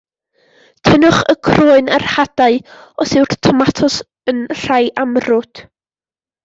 Tynnwch 0.87 1.19
y 1.33 1.35
croen 1.49 1.91
a'r 1.97 2.07
hadau 2.15 2.57
os 3.05 3.15
yw'r 3.21 3.37
tomatos 3.49 4.01
yn 4.33 4.45
rhai 4.65 4.83
amrwd. 5.05 5.69